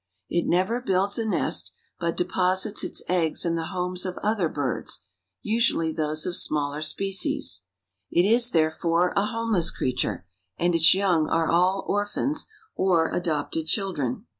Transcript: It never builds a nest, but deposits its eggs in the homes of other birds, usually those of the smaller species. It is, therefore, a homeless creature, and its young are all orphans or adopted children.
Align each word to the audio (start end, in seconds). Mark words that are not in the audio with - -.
It 0.31 0.47
never 0.47 0.81
builds 0.81 1.19
a 1.19 1.25
nest, 1.25 1.73
but 1.99 2.17
deposits 2.17 2.83
its 2.83 3.03
eggs 3.07 3.45
in 3.45 3.53
the 3.53 3.67
homes 3.67 4.03
of 4.03 4.17
other 4.23 4.49
birds, 4.49 5.01
usually 5.43 5.93
those 5.93 6.25
of 6.25 6.31
the 6.31 6.37
smaller 6.39 6.81
species. 6.81 7.65
It 8.09 8.25
is, 8.25 8.49
therefore, 8.49 9.13
a 9.15 9.27
homeless 9.27 9.69
creature, 9.69 10.25
and 10.57 10.73
its 10.73 10.95
young 10.95 11.29
are 11.29 11.49
all 11.51 11.85
orphans 11.87 12.47
or 12.75 13.09
adopted 13.11 13.67
children. 13.67 14.25